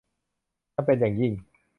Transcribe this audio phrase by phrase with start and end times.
[0.73, 1.31] จำเป็นอย่างยิ่ง